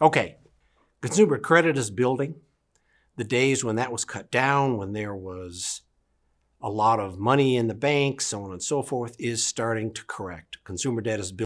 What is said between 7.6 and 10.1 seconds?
the banks, so on and so forth, is starting to